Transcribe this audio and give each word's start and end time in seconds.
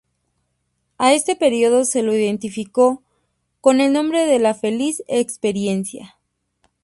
A 0.97 1.13
este 1.13 1.35
período 1.35 1.85
se 1.85 2.01
lo 2.01 2.15
identificó 2.15 3.03
con 3.61 3.79
el 3.81 3.93
nombre 3.93 4.25
de 4.25 4.39
"la 4.39 4.55
feliz 4.55 5.03
experiencia". 5.07 6.17